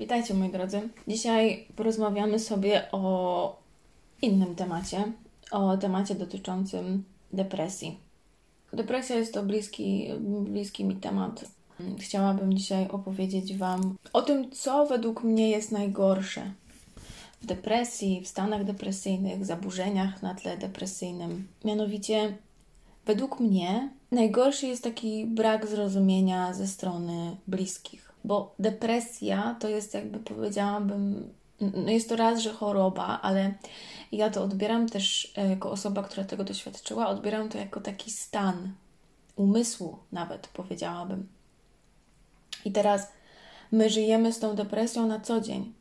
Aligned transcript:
Witajcie 0.00 0.34
moi 0.34 0.50
drodzy. 0.50 0.88
Dzisiaj 1.08 1.66
porozmawiamy 1.76 2.38
sobie 2.38 2.92
o 2.92 3.56
innym 4.22 4.54
temacie, 4.54 5.12
o 5.50 5.76
temacie 5.76 6.14
dotyczącym 6.14 7.04
depresji. 7.32 7.98
Depresja 8.72 9.16
jest 9.16 9.34
to 9.34 9.42
bliski, 9.42 10.08
bliski 10.40 10.84
mi 10.84 10.96
temat. 10.96 11.44
Chciałabym 11.98 12.54
dzisiaj 12.54 12.88
opowiedzieć 12.88 13.56
Wam 13.56 13.96
o 14.12 14.22
tym, 14.22 14.50
co 14.50 14.86
według 14.86 15.24
mnie 15.24 15.50
jest 15.50 15.72
najgorsze 15.72 16.52
w 17.40 17.46
depresji, 17.46 18.20
w 18.20 18.28
stanach 18.28 18.64
depresyjnych, 18.64 19.44
zaburzeniach 19.44 20.22
na 20.22 20.34
tle 20.34 20.56
depresyjnym. 20.56 21.48
Mianowicie, 21.64 22.36
według 23.06 23.40
mnie 23.40 23.90
najgorszy 24.10 24.66
jest 24.66 24.84
taki 24.84 25.26
brak 25.26 25.66
zrozumienia 25.66 26.54
ze 26.54 26.66
strony 26.66 27.36
bliskich 27.46 28.09
bo 28.24 28.54
depresja 28.58 29.56
to 29.60 29.68
jest 29.68 29.94
jakby 29.94 30.18
powiedziałabym, 30.18 31.32
no 31.60 31.90
jest 31.90 32.08
to 32.08 32.16
raz, 32.16 32.40
że 32.40 32.52
choroba, 32.52 33.20
ale 33.22 33.54
ja 34.12 34.30
to 34.30 34.42
odbieram 34.42 34.88
też 34.88 35.32
e, 35.36 35.48
jako 35.48 35.70
osoba, 35.70 36.02
która 36.02 36.24
tego 36.24 36.44
doświadczyła, 36.44 37.08
odbieram 37.08 37.48
to 37.48 37.58
jako 37.58 37.80
taki 37.80 38.10
stan 38.10 38.72
umysłu, 39.36 39.98
nawet 40.12 40.48
powiedziałabym. 40.48 41.28
I 42.64 42.72
teraz 42.72 43.12
my 43.72 43.90
żyjemy 43.90 44.32
z 44.32 44.38
tą 44.38 44.54
depresją 44.54 45.06
na 45.06 45.20
co 45.20 45.40
dzień. 45.40 45.72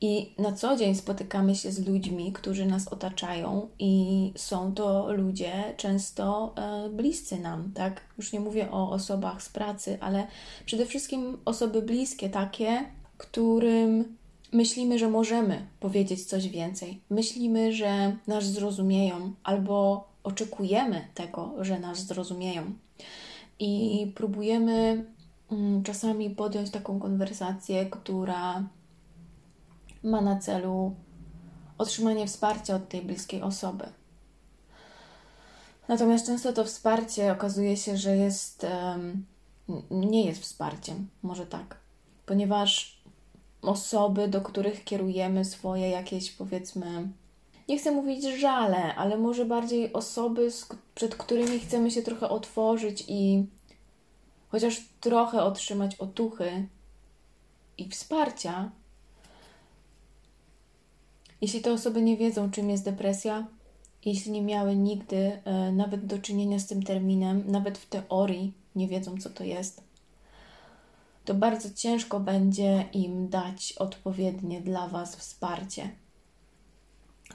I 0.00 0.34
na 0.38 0.52
co 0.52 0.76
dzień 0.76 0.94
spotykamy 0.94 1.54
się 1.54 1.72
z 1.72 1.86
ludźmi, 1.86 2.32
którzy 2.32 2.66
nas 2.66 2.88
otaczają, 2.88 3.68
i 3.78 4.32
są 4.36 4.74
to 4.74 5.12
ludzie 5.12 5.74
często 5.76 6.54
e, 6.56 6.88
bliscy 6.90 7.38
nam, 7.38 7.72
tak? 7.74 8.00
Już 8.18 8.32
nie 8.32 8.40
mówię 8.40 8.70
o 8.70 8.90
osobach 8.90 9.42
z 9.42 9.48
pracy, 9.48 9.98
ale 10.00 10.26
przede 10.66 10.86
wszystkim 10.86 11.38
osoby 11.44 11.82
bliskie, 11.82 12.30
takie, 12.30 12.84
którym 13.18 14.16
myślimy, 14.52 14.98
że 14.98 15.08
możemy 15.08 15.66
powiedzieć 15.80 16.24
coś 16.24 16.48
więcej. 16.48 17.00
Myślimy, 17.10 17.72
że 17.72 18.16
nas 18.26 18.44
zrozumieją, 18.44 19.32
albo 19.44 20.04
oczekujemy 20.24 21.08
tego, 21.14 21.54
że 21.60 21.78
nas 21.78 22.06
zrozumieją. 22.06 22.62
I 23.58 24.12
próbujemy 24.14 25.04
mm, 25.52 25.82
czasami 25.82 26.30
podjąć 26.30 26.70
taką 26.70 27.00
konwersację, 27.00 27.86
która 27.86 28.64
ma 30.04 30.20
na 30.20 30.38
celu 30.38 30.94
otrzymanie 31.78 32.26
wsparcia 32.26 32.76
od 32.76 32.88
tej 32.88 33.02
bliskiej 33.02 33.42
osoby. 33.42 33.84
Natomiast 35.88 36.26
często 36.26 36.52
to 36.52 36.64
wsparcie 36.64 37.32
okazuje 37.32 37.76
się, 37.76 37.96
że 37.96 38.16
jest, 38.16 38.66
nie 39.90 40.24
jest 40.24 40.42
wsparciem, 40.42 41.08
może 41.22 41.46
tak, 41.46 41.76
ponieważ 42.26 42.98
osoby, 43.62 44.28
do 44.28 44.40
których 44.40 44.84
kierujemy 44.84 45.44
swoje 45.44 45.88
jakieś, 45.88 46.30
powiedzmy, 46.30 47.08
nie 47.68 47.78
chcę 47.78 47.92
mówić 47.92 48.24
żale, 48.24 48.94
ale 48.94 49.18
może 49.18 49.44
bardziej 49.44 49.92
osoby, 49.92 50.48
przed 50.94 51.14
którymi 51.14 51.60
chcemy 51.60 51.90
się 51.90 52.02
trochę 52.02 52.28
otworzyć 52.28 53.04
i 53.08 53.46
chociaż 54.48 54.88
trochę 55.00 55.42
otrzymać 55.42 55.94
otuchy 55.94 56.68
i 57.78 57.88
wsparcia, 57.88 58.70
jeśli 61.44 61.60
te 61.60 61.72
osoby 61.72 62.02
nie 62.02 62.16
wiedzą, 62.16 62.50
czym 62.50 62.70
jest 62.70 62.84
depresja, 62.84 63.46
jeśli 64.04 64.32
nie 64.32 64.42
miały 64.42 64.76
nigdy 64.76 65.16
e, 65.44 65.72
nawet 65.72 66.06
do 66.06 66.18
czynienia 66.18 66.58
z 66.58 66.66
tym 66.66 66.82
terminem, 66.82 67.42
nawet 67.46 67.78
w 67.78 67.88
teorii 67.88 68.52
nie 68.74 68.88
wiedzą, 68.88 69.18
co 69.18 69.30
to 69.30 69.44
jest, 69.44 69.82
to 71.24 71.34
bardzo 71.34 71.70
ciężko 71.74 72.20
będzie 72.20 72.84
im 72.92 73.28
dać 73.28 73.72
odpowiednie 73.72 74.60
dla 74.60 74.88
Was 74.88 75.16
wsparcie. 75.16 75.90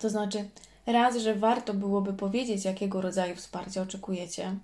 To 0.01 0.09
znaczy, 0.09 0.49
raz, 0.85 1.17
że 1.17 1.35
warto 1.35 1.73
byłoby 1.73 2.13
powiedzieć, 2.13 2.65
jakiego 2.65 3.01
rodzaju 3.01 3.35
wsparcia 3.35 3.81
oczekujecie, 3.81 4.55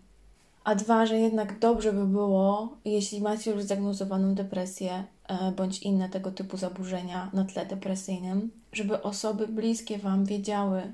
a 0.66 0.76
dwa, 0.76 1.06
że 1.06 1.20
jednak 1.20 1.60
dobrze 1.60 1.94
by 1.94 2.06
było, 2.06 2.78
jeśli 2.86 3.22
macie 3.22 3.52
już 3.52 3.64
zdiagnozowaną 3.64 4.36
depresję 4.36 5.04
e, 5.28 5.52
bądź 5.52 5.80
inne 5.80 6.10
tego 6.10 6.32
typu 6.32 6.58
zaburzenia 6.58 7.30
na 7.34 7.46
tle 7.46 7.66
depresyjnym, 7.66 8.52
żeby 8.74 9.02
osoby 9.02 9.48
bliskie 9.48 9.98
Wam 9.98 10.26
wiedziały, 10.26 10.94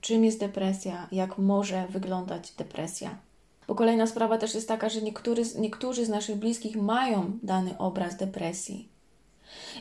czym 0.00 0.24
jest 0.24 0.40
depresja, 0.40 1.08
jak 1.12 1.38
może 1.38 1.86
wyglądać 1.88 2.52
depresja. 2.52 3.18
Bo 3.68 3.74
kolejna 3.74 4.06
sprawa 4.06 4.38
też 4.38 4.54
jest 4.54 4.68
taka, 4.68 4.88
że 4.88 5.02
niektóry, 5.02 5.42
niektórzy 5.58 6.06
z 6.06 6.08
naszych 6.08 6.36
bliskich 6.36 6.76
mają 6.76 7.38
dany 7.42 7.78
obraz 7.78 8.16
depresji. 8.16 8.88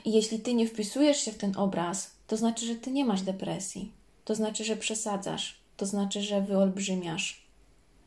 I 0.05 0.11
jeśli 0.11 0.39
ty 0.39 0.53
nie 0.53 0.67
wpisujesz 0.67 1.17
się 1.17 1.31
w 1.31 1.38
ten 1.38 1.57
obraz, 1.57 2.11
to 2.27 2.38
znaczy, 2.38 2.65
że 2.65 2.75
ty 2.75 2.91
nie 2.91 3.05
masz 3.05 3.21
depresji. 3.21 3.91
To 4.25 4.35
znaczy, 4.35 4.63
że 4.63 4.75
przesadzasz. 4.75 5.59
To 5.77 5.85
znaczy, 5.85 6.21
że 6.21 6.41
wyolbrzymiasz 6.41 7.43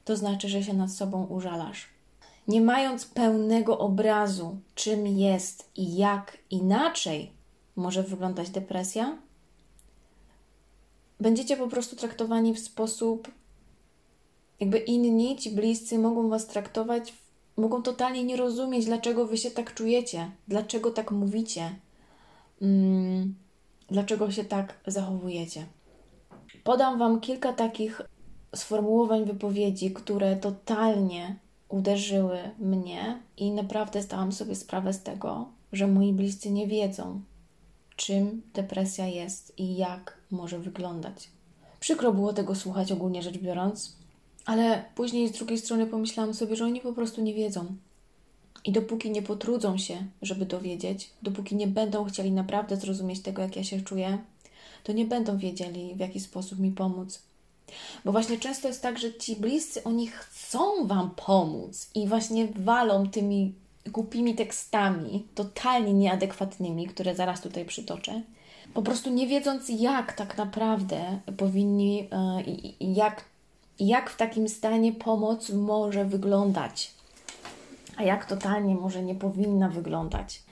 to 0.07 0.17
znaczy, 0.17 0.49
że 0.49 0.63
się 0.63 0.75
nad 0.75 0.93
sobą 0.93 1.27
użalasz. 1.27 1.89
Nie 2.49 2.61
mając 2.61 3.07
pełnego 3.07 3.79
obrazu, 3.79 4.57
czym 4.75 5.07
jest 5.07 5.71
i 5.77 5.97
jak 5.97 6.39
inaczej 6.51 7.33
może 7.77 8.03
wyglądać 8.03 8.51
depresja, 8.51 9.19
będziecie 11.21 11.57
po 11.57 11.69
prostu 11.69 11.97
traktowani 11.97 12.55
w 12.55 12.59
sposób, 12.59 13.31
jakby 14.61 14.79
inni, 14.79 15.37
ci 15.37 15.51
bliscy 15.51 15.99
mogą 15.99 16.29
was 16.29 16.47
traktować, 16.47 17.15
mogą 17.57 17.83
totalnie 17.83 18.25
nie 18.25 18.37
rozumieć, 18.37 18.85
dlaczego 18.85 19.27
wy 19.27 19.39
się 19.39 19.51
tak 19.51 19.75
czujecie, 19.75 20.31
dlaczego 20.49 20.91
tak 20.91 21.11
mówicie, 21.11 21.75
mm, 22.63 23.35
dlaczego 23.89 24.31
się 24.31 24.45
tak 24.45 24.75
zachowujecie. 24.87 25.67
Podam 26.65 26.99
wam 26.99 27.21
kilka 27.21 27.53
takich 27.53 28.03
sformułowań 28.55 29.25
wypowiedzi, 29.25 29.91
które 29.91 30.37
totalnie 30.37 31.37
uderzyły 31.69 32.39
mnie 32.59 33.21
i 33.37 33.51
naprawdę 33.51 34.03
zdałam 34.03 34.33
sobie 34.33 34.55
sprawę 34.55 34.93
z 34.93 35.03
tego, 35.03 35.49
że 35.73 35.87
moi 35.87 36.13
bliscy 36.13 36.51
nie 36.51 36.67
wiedzą, 36.67 37.21
czym 37.97 38.43
depresja 38.55 39.07
jest 39.07 39.59
i 39.59 39.77
jak 39.77 40.17
może 40.31 40.59
wyglądać. 40.59 41.29
Przykro 41.81 42.13
było 42.13 42.33
tego 42.33 42.55
słuchać 42.55 42.93
ogólnie 42.93 43.23
rzecz 43.23 43.39
biorąc, 43.39 43.97
ale 44.47 44.85
później 44.95 45.29
z 45.29 45.33
drugiej 45.33 45.59
strony 45.59 45.87
pomyślałam 45.87 46.35
sobie, 46.35 46.57
że 46.57 46.65
oni 46.65 46.81
po 46.81 46.93
prostu 46.93 47.23
nie 47.23 47.35
wiedzą. 47.35 47.77
I 48.65 48.73
dopóki 48.73 49.11
nie 49.11 49.23
potrudzą 49.23 49.79
się, 49.79 50.07
żeby 50.23 50.47
dowiedzieć, 50.47 51.11
dopóki 51.23 51.57
nie 51.57 51.67
będą 51.67 52.05
chcieli 52.05 52.31
naprawdę 52.31 52.77
zrozumieć 52.77 53.21
tego, 53.21 53.43
jak 53.43 53.57
ja 53.57 53.65
się 53.65 53.81
czuję, 53.81 54.19
to 54.85 54.93
nie 54.93 55.05
będą 55.05 55.39
wiedzieli, 55.39 55.95
w 55.95 55.99
jaki 55.99 56.21
sposób 56.21 56.59
mi 56.59 56.71
pomóc. 56.71 57.23
Bo 58.05 58.13
właśnie 58.13 58.39
często 58.39 58.69
jest 58.69 58.83
tak, 58.83 58.99
że 58.99 59.15
ci 59.15 59.37
bliscy, 59.37 59.85
oni 59.85 60.07
chcą 60.07 60.87
Wam 60.87 61.11
pomóc 61.11 61.91
i 61.95 62.09
właśnie 62.09 62.49
walą 62.57 63.09
tymi 63.09 63.55
głupimi 63.87 64.35
tekstami, 64.35 65.27
totalnie 65.35 65.93
nieadekwatnymi, 65.93 66.87
które 66.87 67.15
zaraz 67.15 67.41
tutaj 67.41 67.65
przytoczę, 67.65 68.23
po 68.75 68.83
prostu 68.83 69.11
nie 69.11 69.27
wiedząc, 69.27 69.69
jak 69.69 70.13
tak 70.13 70.39
naprawdę 70.39 71.21
powinni 71.37 72.09
e, 72.13 72.43
jak, 72.81 73.25
jak 73.81 74.11
w 74.11 74.17
takim 74.17 74.49
stanie 74.49 74.93
pomoc 74.93 75.51
może 75.51 76.05
wyglądać, 76.05 76.91
a 77.97 78.03
jak 78.03 78.27
totalnie 78.27 78.75
może 78.75 79.03
nie 79.03 79.15
powinna 79.15 79.69
wyglądać. 79.69 80.46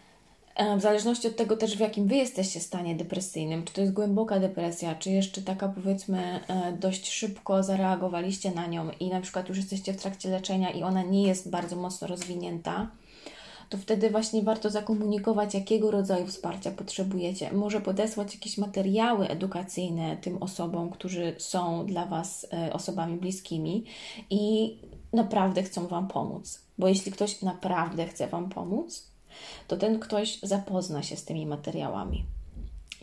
E, 0.54 0.76
w 0.76 0.80
zależności 0.80 1.28
od 1.28 1.36
tego 1.36 1.56
też, 1.56 1.76
w 1.76 1.80
jakim 1.80 2.08
Wy 2.08 2.16
jesteście 2.16 2.60
stanie 2.60 2.94
depresyjnym, 2.94 3.64
czy 3.64 3.72
to 3.72 3.80
jest 3.80 3.92
głęboka 3.92 4.40
depresja, 4.40 4.94
czy 4.94 5.10
jeszcze 5.10 5.42
taka 5.42 5.68
powiedzmy 5.68 6.40
e, 6.48 6.72
dość 6.72 7.10
szybko 7.10 7.62
zareagowaliście 7.62 8.50
na 8.50 8.66
nią 8.66 8.90
i 9.00 9.10
na 9.10 9.20
przykład 9.20 9.48
już 9.48 9.58
jesteście 9.58 9.92
w 9.92 10.02
trakcie 10.02 10.28
leczenia 10.30 10.70
i 10.70 10.82
ona 10.82 11.02
nie 11.02 11.22
jest 11.22 11.50
bardzo 11.50 11.76
mocno 11.76 12.06
rozwinięta, 12.06 12.90
to 13.68 13.78
wtedy 13.78 14.10
właśnie 14.10 14.42
warto 14.42 14.70
zakomunikować, 14.70 15.54
jakiego 15.54 15.90
rodzaju 15.90 16.26
wsparcia 16.26 16.70
potrzebujecie. 16.70 17.52
Może 17.52 17.80
podesłać 17.80 18.34
jakieś 18.34 18.58
materiały 18.58 19.28
edukacyjne 19.28 20.16
tym 20.16 20.42
osobom, 20.42 20.90
którzy 20.90 21.34
są 21.38 21.86
dla 21.86 22.06
Was 22.06 22.46
e, 22.52 22.72
osobami 22.72 23.16
bliskimi 23.16 23.84
i 24.30 24.76
naprawdę 25.12 25.62
chcą 25.62 25.86
Wam 25.86 26.08
pomóc. 26.08 26.60
Bo 26.78 26.88
jeśli 26.88 27.12
ktoś 27.12 27.42
naprawdę 27.42 28.06
chce 28.06 28.26
Wam 28.26 28.48
pomóc, 28.48 29.13
to 29.68 29.76
ten 29.76 30.00
ktoś 30.00 30.38
zapozna 30.42 31.02
się 31.02 31.16
z 31.16 31.24
tymi 31.24 31.46
materiałami. 31.46 32.24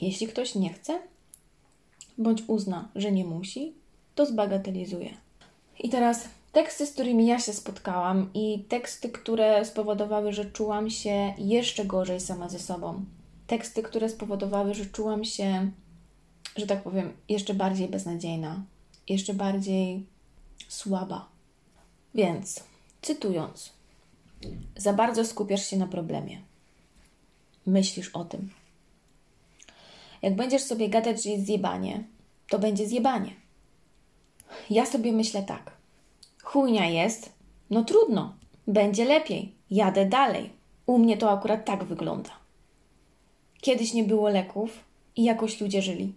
Jeśli 0.02 0.28
ktoś 0.28 0.56
nie 0.56 0.74
chce, 0.74 1.00
bądź 2.18 2.44
uzna, 2.48 2.90
że 2.96 3.12
nie 3.12 3.26
musi, 3.26 3.74
to 4.16 4.26
zbagatelizuje. 4.26 5.10
I 5.80 5.90
teraz 5.90 6.24
teksty, 6.52 6.86
z 6.86 6.94
którymi 6.94 7.28
ja 7.28 7.40
się 7.40 7.54
spotkałam, 7.54 8.30
i 8.34 8.60
teksty, 8.60 9.10
które 9.10 9.66
spowodowały, 9.66 10.34
że 10.34 10.46
czułam 10.46 10.90
się 10.90 11.34
jeszcze 11.38 11.86
gorzej 11.86 12.20
sama 12.20 12.50
ze 12.50 12.60
sobą. 12.60 13.06
Teksty, 13.48 13.84
które 13.84 14.10
spowodowały, 14.10 14.74
że 14.74 14.86
czułam 14.86 15.26
się, 15.26 15.72
że 16.58 16.68
tak 16.68 16.84
powiem, 16.84 17.14
jeszcze 17.30 17.54
bardziej 17.54 17.88
beznadziejna, 17.88 18.64
jeszcze 19.10 19.34
bardziej 19.34 20.06
słaba. 20.68 21.28
Więc, 22.16 22.64
cytując, 23.02 23.74
za 24.76 24.94
bardzo 24.94 25.26
skupiasz 25.26 25.68
się 25.68 25.78
na 25.78 25.88
problemie. 25.88 26.42
myślisz 27.66 28.10
o 28.10 28.26
tym. 28.26 28.50
Jak 30.22 30.36
będziesz 30.36 30.64
sobie 30.64 30.90
gadać, 30.90 31.24
że 31.24 31.30
jest 31.30 31.46
zjebanie, 31.46 32.04
to 32.50 32.60
będzie 32.60 32.88
zjebanie. 32.88 33.32
Ja 34.70 34.86
sobie 34.86 35.12
myślę 35.12 35.44
tak. 35.44 35.72
Chujnia 36.44 36.90
jest, 36.90 37.34
no 37.70 37.84
trudno, 37.84 38.36
będzie 38.68 39.06
lepiej, 39.06 39.52
jadę 39.72 40.06
dalej. 40.06 40.50
U 40.86 40.98
mnie 40.98 41.18
to 41.18 41.32
akurat 41.32 41.66
tak 41.66 41.84
wygląda. 41.84 42.30
Kiedyś 43.62 43.94
nie 43.94 44.04
było 44.04 44.30
leków 44.30 44.84
i 45.16 45.24
jakoś 45.24 45.62
ludzie 45.62 45.82
żyli. 45.82 46.14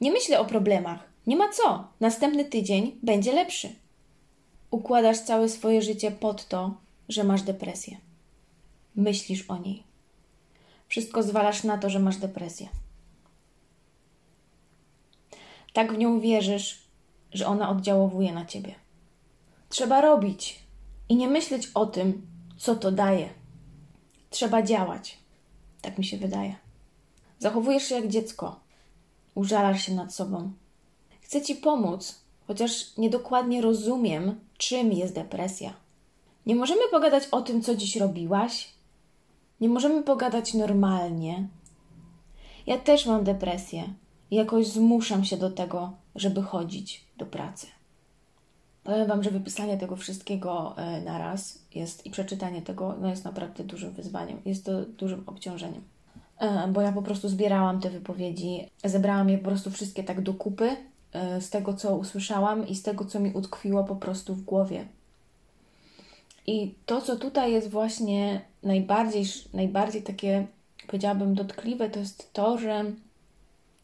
Nie 0.00 0.12
myślę 0.12 0.40
o 0.40 0.44
problemach. 0.44 1.08
Nie 1.26 1.36
ma 1.36 1.48
co. 1.48 1.88
Następny 2.00 2.44
tydzień 2.44 2.98
będzie 3.02 3.32
lepszy. 3.32 3.68
Układasz 4.74 5.20
całe 5.20 5.48
swoje 5.48 5.82
życie 5.82 6.10
pod 6.10 6.48
to, 6.48 6.74
że 7.08 7.24
masz 7.24 7.42
depresję. 7.42 7.96
Myślisz 8.96 9.50
o 9.50 9.58
niej. 9.58 9.82
Wszystko 10.88 11.22
zwalasz 11.22 11.64
na 11.64 11.78
to, 11.78 11.90
że 11.90 11.98
masz 11.98 12.16
depresję. 12.16 12.68
Tak 15.72 15.92
w 15.92 15.98
nią 15.98 16.20
wierzysz, 16.20 16.82
że 17.32 17.46
ona 17.46 17.70
oddziałowuje 17.70 18.32
na 18.32 18.44
ciebie. 18.44 18.74
Trzeba 19.68 20.00
robić 20.00 20.58
i 21.08 21.16
nie 21.16 21.28
myśleć 21.28 21.70
o 21.74 21.86
tym, 21.86 22.26
co 22.56 22.76
to 22.76 22.92
daje. 22.92 23.28
Trzeba 24.30 24.62
działać. 24.62 25.18
Tak 25.82 25.98
mi 25.98 26.04
się 26.04 26.16
wydaje. 26.16 26.56
Zachowujesz 27.38 27.84
się 27.84 27.94
jak 27.94 28.08
dziecko. 28.08 28.60
Użalasz 29.34 29.82
się 29.82 29.94
nad 29.94 30.14
sobą. 30.14 30.52
Chcę 31.20 31.42
ci 31.42 31.54
pomóc, 31.54 32.20
chociaż 32.46 32.96
niedokładnie 32.96 33.62
rozumiem, 33.62 34.43
czym 34.58 34.92
jest 34.92 35.14
depresja. 35.14 35.74
Nie 36.46 36.56
możemy 36.56 36.80
pogadać 36.90 37.28
o 37.30 37.42
tym, 37.42 37.62
co 37.62 37.76
dziś 37.76 37.96
robiłaś? 37.96 38.68
Nie 39.60 39.68
możemy 39.68 40.02
pogadać 40.02 40.54
normalnie. 40.54 41.48
Ja 42.66 42.78
też 42.78 43.06
mam 43.06 43.24
depresję 43.24 43.84
i 44.30 44.36
jakoś 44.36 44.66
zmuszam 44.66 45.24
się 45.24 45.36
do 45.36 45.50
tego, 45.50 45.92
żeby 46.14 46.42
chodzić 46.42 47.04
do 47.16 47.26
pracy. 47.26 47.66
Powiem 48.84 49.08
Wam, 49.08 49.22
że 49.22 49.30
wypisanie 49.30 49.78
tego 49.78 49.96
wszystkiego 49.96 50.74
e, 50.76 51.00
na 51.00 51.18
raz 51.18 51.58
jest 51.74 52.06
i 52.06 52.10
przeczytanie 52.10 52.62
tego 52.62 52.96
no 53.00 53.08
jest 53.08 53.24
naprawdę 53.24 53.64
dużym 53.64 53.92
wyzwaniem. 53.92 54.40
Jest 54.44 54.64
to 54.64 54.82
dużym 54.84 55.22
obciążeniem. 55.26 55.82
E, 56.38 56.68
bo 56.68 56.80
ja 56.80 56.92
po 56.92 57.02
prostu 57.02 57.28
zbierałam 57.28 57.80
te 57.80 57.90
wypowiedzi, 57.90 58.68
zebrałam 58.84 59.28
je 59.28 59.38
po 59.38 59.44
prostu 59.44 59.70
wszystkie 59.70 60.04
tak 60.04 60.20
do 60.20 60.34
kupy 60.34 60.76
z 61.40 61.50
tego, 61.50 61.74
co 61.74 61.96
usłyszałam 61.96 62.68
i 62.68 62.74
z 62.74 62.82
tego, 62.82 63.04
co 63.04 63.20
mi 63.20 63.32
utkwiło 63.32 63.84
po 63.84 63.96
prostu 63.96 64.34
w 64.34 64.44
głowie. 64.44 64.84
I 66.46 66.74
to, 66.86 67.00
co 67.00 67.16
tutaj 67.16 67.52
jest 67.52 67.70
właśnie 67.70 68.40
najbardziej, 68.62 69.24
najbardziej 69.54 70.02
takie, 70.02 70.46
powiedziałabym, 70.86 71.34
dotkliwe, 71.34 71.90
to 71.90 71.98
jest 71.98 72.32
to, 72.32 72.58
że 72.58 72.84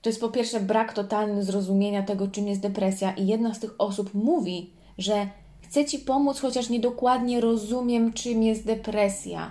to 0.03 0.11
jest 0.11 0.21
po 0.21 0.29
pierwsze 0.29 0.61
brak 0.61 0.93
totalny 0.93 1.44
zrozumienia 1.44 2.03
tego, 2.03 2.29
czym 2.29 2.49
jest 2.49 2.61
depresja, 2.61 3.12
i 3.12 3.27
jedna 3.27 3.55
z 3.55 3.61
tych 3.61 3.75
osób 3.79 4.15
mówi, 4.15 4.71
że 4.99 5.29
chcę 5.62 5.85
ci 5.85 5.99
pomóc, 5.99 6.41
chociaż 6.41 6.69
niedokładnie 6.69 7.41
rozumiem, 7.41 8.12
czym 8.12 8.43
jest 8.43 8.67
depresja. 8.67 9.50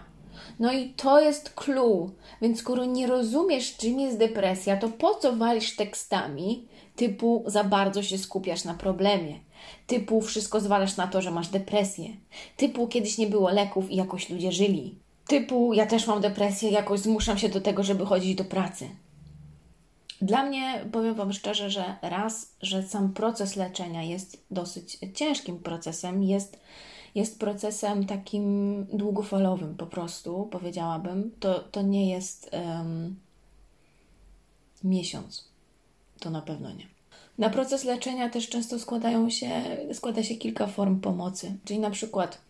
No 0.59 0.73
i 0.73 0.89
to 0.89 1.21
jest 1.21 1.49
clue. 1.49 2.09
Więc 2.41 2.59
skoro 2.59 2.85
nie 2.85 3.07
rozumiesz, 3.07 3.77
czym 3.77 3.99
jest 3.99 4.17
depresja, 4.17 4.77
to 4.77 4.89
po 4.89 5.15
co 5.15 5.35
walisz 5.35 5.75
tekstami 5.75 6.67
typu 6.99 7.43
za 7.47 7.63
bardzo 7.63 8.03
się 8.03 8.17
skupiasz 8.17 8.63
na 8.63 8.73
problemie? 8.73 9.39
Typu 9.87 10.21
wszystko 10.21 10.59
zwalasz 10.59 10.97
na 10.97 11.07
to, 11.07 11.21
że 11.21 11.31
masz 11.31 11.47
depresję. 11.47 12.09
Typu 12.57 12.87
kiedyś 12.87 13.17
nie 13.17 13.27
było 13.27 13.49
leków 13.49 13.91
i 13.91 13.95
jakoś 13.95 14.29
ludzie 14.29 14.51
żyli. 14.51 14.95
Typu 15.27 15.73
ja 15.73 15.85
też 15.85 16.07
mam 16.07 16.21
depresję, 16.21 16.69
jakoś 16.69 16.99
zmuszam 16.99 17.37
się 17.37 17.49
do 17.49 17.61
tego, 17.61 17.83
żeby 17.83 18.05
chodzić 18.05 18.35
do 18.35 18.45
pracy. 18.45 18.89
Dla 20.21 20.43
mnie, 20.43 20.85
powiem 20.91 21.15
Wam 21.15 21.33
szczerze, 21.33 21.69
że 21.69 21.95
raz, 22.01 22.55
że 22.61 22.83
sam 22.83 23.13
proces 23.13 23.55
leczenia 23.55 24.03
jest 24.03 24.43
dosyć 24.51 24.97
ciężkim 25.13 25.59
procesem, 25.59 26.23
jest, 26.23 26.59
jest 27.15 27.39
procesem 27.39 28.05
takim 28.05 28.85
długofalowym 28.93 29.75
po 29.75 29.87
prostu, 29.87 30.47
powiedziałabym. 30.51 31.31
To, 31.39 31.59
to 31.59 31.81
nie 31.81 32.09
jest 32.09 32.51
um, 32.53 33.15
miesiąc. 34.83 35.48
To 36.19 36.29
na 36.29 36.41
pewno 36.41 36.71
nie. 36.71 36.87
Na 37.37 37.49
proces 37.49 37.83
leczenia 37.83 38.29
też 38.29 38.49
często 38.49 38.79
składają 38.79 39.29
się, 39.29 39.49
składa 39.93 40.23
się 40.23 40.35
kilka 40.35 40.67
form 40.67 40.99
pomocy, 40.99 41.57
czyli 41.65 41.79
na 41.79 41.89
przykład 41.89 42.41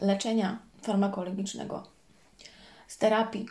leczenia 0.00 0.58
farmakologicznego, 0.82 1.86
z 2.88 2.98
terapii, 2.98 3.46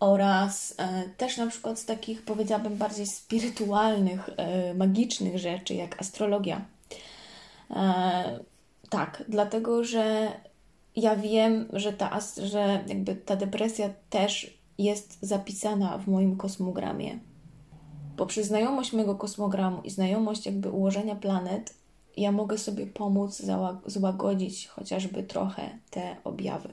oraz 0.00 0.74
e, 0.78 1.08
też 1.16 1.36
na 1.36 1.46
przykład 1.46 1.78
z 1.78 1.84
takich, 1.84 2.22
powiedziałabym, 2.22 2.76
bardziej 2.76 3.06
spirytualnych, 3.06 4.30
e, 4.36 4.74
magicznych 4.74 5.38
rzeczy, 5.38 5.74
jak 5.74 6.00
astrologia. 6.00 6.64
E, 7.70 8.40
tak, 8.90 9.24
dlatego 9.28 9.84
że 9.84 10.32
ja 10.96 11.16
wiem, 11.16 11.68
że 11.72 11.92
ta, 11.92 12.18
że 12.42 12.84
jakby 12.86 13.14
ta 13.14 13.36
depresja 13.36 13.90
też 14.10 14.58
jest 14.78 15.18
zapisana 15.22 15.98
w 15.98 16.06
moim 16.06 16.36
kosmogramie. 16.36 17.18
Poprzez 18.20 18.46
znajomość 18.46 18.92
mojego 18.92 19.14
kosmogramu 19.14 19.82
i 19.82 19.90
znajomość 19.90 20.46
jakby 20.46 20.70
ułożenia 20.70 21.16
planet, 21.16 21.74
ja 22.16 22.32
mogę 22.32 22.58
sobie 22.58 22.86
pomóc 22.86 23.42
złagodzić 23.86 24.66
chociażby 24.66 25.22
trochę 25.22 25.78
te 25.90 26.16
objawy, 26.24 26.68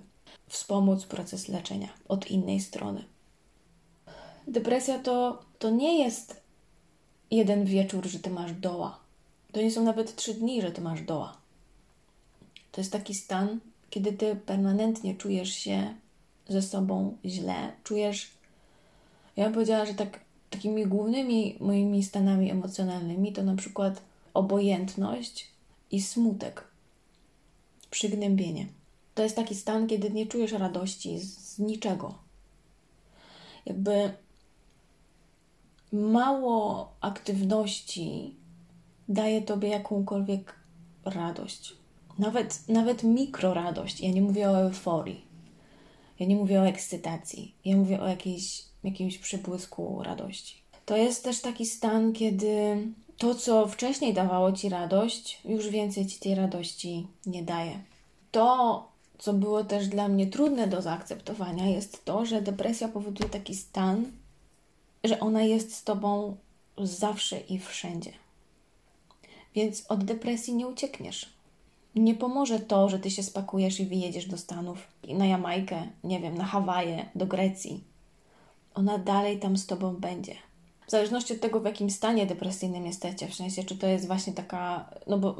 wspomóc 0.47 1.05
proces 1.05 1.47
leczenia 1.47 1.87
od 2.07 2.31
innej 2.31 2.59
strony. 2.59 3.03
Depresja 4.47 4.99
to, 4.99 5.39
to 5.59 5.69
nie 5.69 6.03
jest 6.03 6.41
jeden 7.31 7.65
wieczór, 7.65 8.07
że 8.07 8.19
ty 8.19 8.29
masz 8.29 8.53
doła. 8.53 8.99
To 9.51 9.61
nie 9.61 9.71
są 9.71 9.83
nawet 9.83 10.15
trzy 10.15 10.33
dni, 10.33 10.61
że 10.61 10.71
ty 10.71 10.81
masz 10.81 11.01
doła. 11.01 11.37
To 12.71 12.81
jest 12.81 12.91
taki 12.91 13.15
stan, 13.15 13.59
kiedy 13.89 14.13
ty 14.13 14.35
permanentnie 14.35 15.15
czujesz 15.15 15.53
się 15.53 15.93
ze 16.47 16.61
sobą 16.61 17.17
źle, 17.25 17.71
czujesz. 17.83 18.31
Ja 19.35 19.43
bym 19.43 19.53
powiedziała, 19.53 19.85
że 19.85 19.93
tak, 19.93 20.26
takimi 20.49 20.85
głównymi 20.85 21.57
moimi 21.59 22.03
stanami 22.03 22.51
emocjonalnymi 22.51 23.33
to 23.33 23.43
na 23.43 23.55
przykład 23.55 24.01
obojętność 24.33 25.47
i 25.91 26.01
smutek, 26.01 26.63
przygnębienie. 27.89 28.67
To 29.15 29.23
jest 29.23 29.35
taki 29.35 29.55
stan, 29.55 29.87
kiedy 29.87 30.09
nie 30.09 30.27
czujesz 30.27 30.51
radości 30.51 31.19
z, 31.19 31.59
niczego. 31.59 32.13
Jakby 33.65 34.13
mało 35.91 36.91
aktywności 37.01 38.35
daje 39.09 39.41
tobie 39.41 39.69
jakąkolwiek 39.69 40.55
radość. 41.05 41.73
Nawet, 42.19 42.69
nawet 42.69 43.03
mikroradość. 43.03 44.01
Ja 44.01 44.11
nie 44.11 44.21
mówię 44.21 44.49
o 44.49 44.61
euforii. 44.61 45.25
Ja 46.19 46.25
nie 46.25 46.35
mówię 46.35 46.61
o 46.61 46.67
ekscytacji. 46.67 47.55
Ja 47.65 47.77
mówię 47.77 48.01
o 48.01 48.07
jakiejś, 48.07 48.63
jakimś 48.87 49.17
przybłysku 49.17 50.03
radości. 50.03 50.55
To 50.85 50.97
jest 50.97 51.23
też 51.23 51.41
taki 51.41 51.65
stan, 51.65 52.13
kiedy 52.13 52.87
to, 53.17 53.35
co 53.35 53.67
wcześniej 53.67 54.13
dawało 54.13 54.51
ci 54.51 54.69
radość, 54.69 55.41
już 55.45 55.69
więcej 55.69 56.07
ci 56.07 56.19
tej 56.19 56.35
radości 56.35 57.07
nie 57.25 57.43
daje. 57.43 57.79
To, 58.31 58.87
co 59.17 59.33
było 59.33 59.63
też 59.63 59.87
dla 59.87 60.07
mnie 60.07 60.27
trudne 60.27 60.67
do 60.67 60.81
zaakceptowania, 60.81 61.65
jest 61.65 62.05
to, 62.05 62.25
że 62.25 62.41
depresja 62.41 62.87
powoduje 62.87 63.29
taki 63.29 63.55
stan, 63.55 64.05
że 65.03 65.19
ona 65.19 65.43
jest 65.43 65.75
z 65.75 65.83
tobą 65.83 66.37
zawsze 66.77 67.39
i 67.39 67.59
wszędzie. 67.59 68.11
Więc 69.55 69.85
od 69.89 70.03
depresji 70.03 70.55
nie 70.55 70.67
uciekniesz. 70.67 71.29
Nie 71.95 72.15
pomoże 72.15 72.59
to, 72.59 72.89
że 72.89 72.99
ty 72.99 73.11
się 73.11 73.23
spakujesz 73.23 73.79
i 73.79 73.85
wyjedziesz 73.85 74.25
do 74.25 74.37
Stanów, 74.37 74.87
na 75.07 75.25
Jamajkę, 75.25 75.87
nie 76.03 76.19
wiem, 76.19 76.37
na 76.37 76.45
Hawaje, 76.45 77.05
do 77.15 77.25
Grecji. 77.25 77.83
Ona 78.77 78.97
dalej 78.97 79.39
tam 79.39 79.57
z 79.57 79.65
tobą 79.65 79.93
będzie. 79.93 80.33
W 80.87 80.91
zależności 80.91 81.33
od 81.33 81.39
tego, 81.39 81.59
w 81.59 81.65
jakim 81.65 81.89
stanie 81.89 82.25
depresyjnym 82.25 82.85
jesteście, 82.85 83.27
w 83.27 83.35
sensie, 83.35 83.63
czy 83.63 83.77
to 83.77 83.87
jest 83.87 84.07
właśnie 84.07 84.33
taka, 84.33 84.89
no 85.07 85.17
bo 85.17 85.35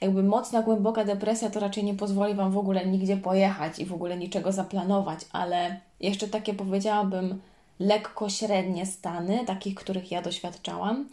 jakby 0.00 0.22
mocna, 0.22 0.62
głęboka 0.62 1.04
depresja, 1.04 1.50
to 1.50 1.60
raczej 1.60 1.84
nie 1.84 1.94
pozwoli 1.94 2.34
Wam 2.34 2.52
w 2.52 2.58
ogóle 2.58 2.86
nigdzie 2.86 3.16
pojechać 3.16 3.78
i 3.78 3.86
w 3.86 3.92
ogóle 3.92 4.16
niczego 4.16 4.52
zaplanować, 4.52 5.20
ale 5.32 5.80
jeszcze 6.00 6.28
takie 6.28 6.54
powiedziałabym, 6.54 7.40
lekko 7.78 8.28
średnie 8.28 8.86
stany, 8.86 9.44
takich, 9.46 9.74
których 9.74 10.10
ja 10.10 10.22
doświadczałam. 10.22 11.08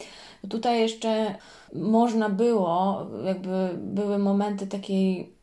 Tutaj 0.49 0.79
jeszcze 0.79 1.35
można 1.73 2.29
było, 2.29 3.05
jakby 3.25 3.69
były 3.77 4.17
momenty 4.17 4.67
takiej 4.67 5.33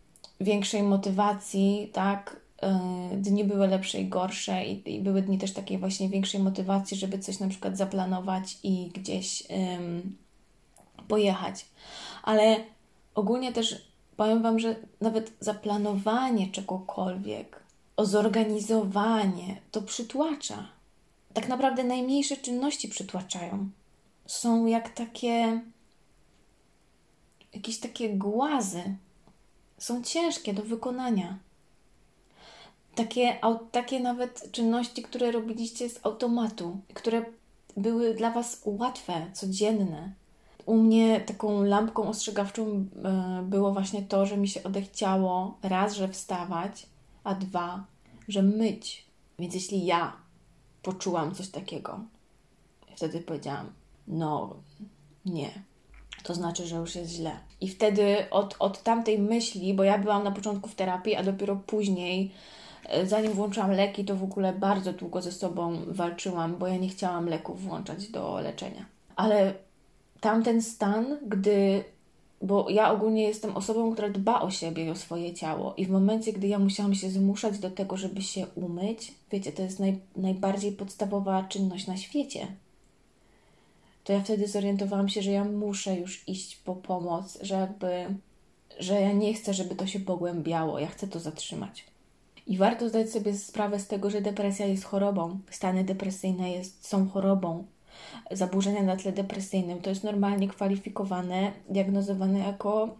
większej 0.40 0.82
motywacji, 0.82 1.90
tak? 1.92 2.36
E, 2.62 3.10
dni 3.16 3.44
były 3.44 3.66
lepsze 3.66 4.00
i 4.00 4.08
gorsze, 4.08 4.66
i, 4.66 4.94
i, 4.94 5.00
były 5.00 5.22
dni 5.22 5.38
też 5.38 5.52
takiej 5.52 5.78
właśnie 5.78 6.08
większej 6.08 6.40
motywacji, 6.40 6.96
żeby 6.96 7.18
coś 7.18 7.38
na 7.40 7.48
przykład 7.48 7.76
zaplanować 7.76 8.58
i 8.62 8.90
gdzieś 8.94 9.42
pojechać. 11.08 11.66
Ale 12.22 12.56
ogólnie 13.14 13.52
też 13.52 13.88
powiem 14.16 14.42
Wam, 14.42 14.58
że 14.58 14.76
nawet 15.00 15.32
zaplanowanie 15.40 16.50
czegokolwiek 16.50 17.62
zorganizowanie, 17.98 19.56
to 19.70 19.82
przytłacza. 19.82 20.68
Tak 21.34 21.48
naprawdę 21.48 21.84
najmniejsze 21.84 22.36
czynności 22.36 22.88
przytłaczają. 22.88 23.70
Są 24.26 24.66
jak 24.66 24.88
takie 24.94 25.60
jakieś 27.52 27.80
takie 27.80 28.08
głazy. 28.16 28.82
Są 29.78 30.02
ciężkie 30.02 30.54
do 30.54 30.62
wykonania. 30.62 31.38
Takie, 32.98 33.36
takie 33.72 34.00
nawet 34.00 34.52
czynności, 34.52 35.02
które 35.02 35.32
robiliście 35.32 35.88
z 35.88 36.06
automatu, 36.06 36.76
które 36.94 37.24
były 37.76 38.14
dla 38.14 38.30
Was 38.30 38.62
łatwe, 38.64 39.26
codzienne. 39.32 40.12
U 40.66 40.76
mnie 40.76 41.20
taką 41.20 41.62
lampką 41.62 42.08
ostrzegawczą 42.08 42.66
e, 43.04 43.42
było 43.42 43.72
właśnie 43.72 44.02
to, 44.02 44.26
że 44.26 44.36
mi 44.36 44.48
się 44.48 44.62
odechciało 44.62 45.58
raz, 45.62 45.94
że 45.94 46.08
wstawać, 46.08 46.86
a 47.24 47.34
dwa, 47.34 47.84
że 48.28 48.42
myć. 48.42 49.06
Więc 49.38 49.54
jeśli 49.54 49.86
ja 49.86 50.16
poczułam 50.82 51.34
coś 51.34 51.48
takiego, 51.48 52.00
wtedy 52.96 53.20
powiedziałam: 53.20 53.72
No, 54.08 54.56
nie. 55.26 55.50
To 56.22 56.34
znaczy, 56.34 56.66
że 56.66 56.76
już 56.76 56.94
jest 56.94 57.10
źle. 57.10 57.38
I 57.60 57.68
wtedy 57.68 58.30
od, 58.30 58.56
od 58.58 58.82
tamtej 58.82 59.18
myśli, 59.18 59.74
bo 59.74 59.84
ja 59.84 59.98
byłam 59.98 60.24
na 60.24 60.30
początku 60.30 60.68
w 60.68 60.74
terapii, 60.74 61.16
a 61.16 61.22
dopiero 61.22 61.56
później 61.56 62.32
zanim 63.04 63.32
włączyłam 63.32 63.70
leki, 63.70 64.04
to 64.04 64.16
w 64.16 64.22
ogóle 64.22 64.52
bardzo 64.52 64.92
długo 64.92 65.22
ze 65.22 65.32
sobą 65.32 65.78
walczyłam, 65.86 66.56
bo 66.56 66.66
ja 66.66 66.76
nie 66.76 66.88
chciałam 66.88 67.28
leków 67.28 67.62
włączać 67.62 68.08
do 68.08 68.40
leczenia. 68.40 68.84
Ale 69.16 69.54
tamten 70.20 70.62
stan, 70.62 71.18
gdy 71.26 71.84
bo 72.42 72.70
ja 72.70 72.92
ogólnie 72.92 73.22
jestem 73.22 73.56
osobą, 73.56 73.92
która 73.92 74.08
dba 74.08 74.40
o 74.40 74.50
siebie 74.50 74.84
i 74.84 74.90
o 74.90 74.96
swoje 74.96 75.34
ciało. 75.34 75.74
I 75.74 75.86
w 75.86 75.90
momencie, 75.90 76.32
gdy 76.32 76.48
ja 76.48 76.58
musiałam 76.58 76.94
się 76.94 77.10
zmuszać 77.10 77.58
do 77.58 77.70
tego, 77.70 77.96
żeby 77.96 78.22
się 78.22 78.46
umyć, 78.54 79.14
wiecie, 79.30 79.52
to 79.52 79.62
jest 79.62 79.80
naj, 79.80 79.98
najbardziej 80.16 80.72
podstawowa 80.72 81.44
czynność 81.48 81.86
na 81.86 81.96
świecie. 81.96 82.46
To 84.04 84.12
ja 84.12 84.20
wtedy 84.20 84.46
zorientowałam 84.46 85.08
się, 85.08 85.22
że 85.22 85.30
ja 85.30 85.44
muszę 85.44 85.96
już 85.96 86.28
iść 86.28 86.56
po 86.56 86.76
pomoc, 86.76 87.38
że 87.42 87.54
jakby, 87.54 88.06
że 88.78 89.00
ja 89.00 89.12
nie 89.12 89.34
chcę, 89.34 89.54
żeby 89.54 89.74
to 89.74 89.86
się 89.86 90.00
pogłębiało, 90.00 90.78
ja 90.78 90.86
chcę 90.86 91.08
to 91.08 91.20
zatrzymać. 91.20 91.84
I 92.48 92.56
warto 92.58 92.88
zdać 92.88 93.10
sobie 93.10 93.34
sprawę 93.34 93.78
z 93.78 93.86
tego, 93.86 94.10
że 94.10 94.20
depresja 94.20 94.66
jest 94.66 94.84
chorobą. 94.84 95.40
Stany 95.50 95.84
depresyjne 95.84 96.50
jest, 96.50 96.86
są 96.86 97.08
chorobą. 97.08 97.64
Zaburzenia 98.30 98.82
na 98.82 98.96
tle 98.96 99.12
depresyjnym 99.12 99.80
to 99.80 99.90
jest 99.90 100.04
normalnie 100.04 100.48
kwalifikowane, 100.48 101.52
diagnozowane 101.68 102.38
jako, 102.38 102.96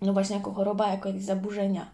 no 0.00 0.12
właśnie, 0.12 0.36
jako 0.36 0.52
choroba, 0.52 0.88
jako 0.88 1.08
jakieś 1.08 1.24
zaburzenia. 1.24 1.90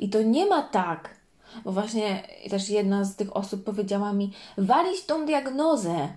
I 0.00 0.08
to 0.08 0.22
nie 0.22 0.46
ma 0.46 0.62
tak, 0.62 1.16
bo 1.64 1.72
właśnie 1.72 2.22
też 2.50 2.70
jedna 2.70 3.04
z 3.04 3.16
tych 3.16 3.36
osób 3.36 3.64
powiedziała 3.64 4.12
mi: 4.12 4.32
walić 4.58 5.04
tą 5.04 5.26
diagnozę. 5.26 6.08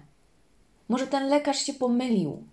Może 0.90 1.08
ten 1.08 1.30
lekarz 1.30 1.58
się 1.58 1.74
pomylił. 1.74 2.44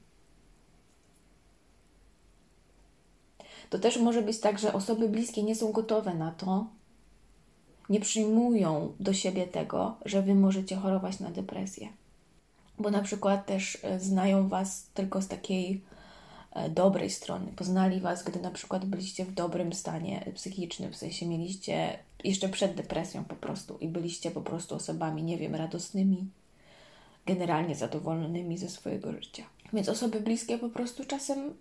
To 3.70 3.78
też 3.78 3.98
może 3.98 4.22
być 4.22 4.40
tak, 4.40 4.58
że 4.58 4.72
osoby 4.72 5.08
bliskie 5.08 5.42
nie 5.42 5.54
są 5.54 5.72
gotowe 5.72 6.14
na 6.14 6.30
to, 6.30 6.66
nie 7.88 8.00
przyjmują 8.00 8.92
do 9.00 9.12
siebie 9.12 9.46
tego, 9.46 9.96
że 10.04 10.22
wy 10.22 10.34
możecie 10.34 10.76
chorować 10.76 11.20
na 11.20 11.30
depresję. 11.30 11.88
Bo 12.78 12.90
na 12.90 13.02
przykład 13.02 13.46
też 13.46 13.78
e, 13.82 14.00
znają 14.00 14.48
was 14.48 14.86
tylko 14.94 15.22
z 15.22 15.28
takiej 15.28 15.80
e, 16.52 16.70
dobrej 16.70 17.10
strony. 17.10 17.52
Poznali 17.56 18.00
was, 18.00 18.24
gdy 18.24 18.40
na 18.40 18.50
przykład 18.50 18.84
byliście 18.84 19.24
w 19.24 19.34
dobrym 19.34 19.72
stanie 19.72 20.32
psychicznym, 20.34 20.92
w 20.92 20.96
sensie 20.96 21.26
mieliście 21.26 21.98
jeszcze 22.24 22.48
przed 22.48 22.74
depresją 22.74 23.24
po 23.24 23.36
prostu 23.36 23.78
i 23.78 23.88
byliście 23.88 24.30
po 24.30 24.40
prostu 24.40 24.74
osobami, 24.74 25.22
nie 25.22 25.38
wiem, 25.38 25.54
radosnymi, 25.54 26.26
generalnie 27.26 27.74
zadowolonymi 27.74 28.58
ze 28.58 28.68
swojego 28.68 29.12
życia. 29.12 29.42
Więc 29.72 29.88
osoby 29.88 30.20
bliskie 30.20 30.58
po 30.58 30.68
prostu 30.68 31.04
czasem 31.04 31.54